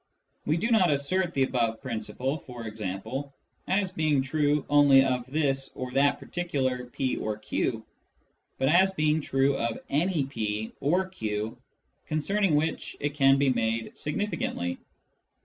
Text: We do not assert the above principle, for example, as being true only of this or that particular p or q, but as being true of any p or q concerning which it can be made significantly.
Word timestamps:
We 0.47 0.57
do 0.57 0.71
not 0.71 0.89
assert 0.89 1.35
the 1.35 1.43
above 1.43 1.79
principle, 1.79 2.39
for 2.39 2.63
example, 2.65 3.35
as 3.67 3.91
being 3.91 4.23
true 4.23 4.65
only 4.67 5.05
of 5.05 5.27
this 5.31 5.69
or 5.75 5.91
that 5.91 6.17
particular 6.17 6.87
p 6.87 7.17
or 7.17 7.37
q, 7.37 7.85
but 8.57 8.67
as 8.67 8.95
being 8.95 9.21
true 9.21 9.55
of 9.55 9.77
any 9.91 10.25
p 10.25 10.71
or 10.79 11.07
q 11.07 11.55
concerning 12.07 12.55
which 12.55 12.95
it 12.99 13.13
can 13.13 13.37
be 13.37 13.51
made 13.51 13.95
significantly. 13.95 14.79